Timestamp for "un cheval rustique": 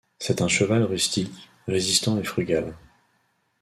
0.41-1.47